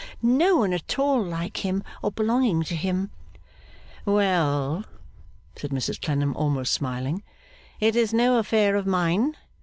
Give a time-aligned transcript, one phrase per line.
[0.23, 3.11] No one at all like him, or belonging to him.'
[4.03, 4.83] 'Well!'
[5.55, 7.21] said Mrs Clennam, almost smiling.
[7.79, 9.37] 'It is no affair of mine.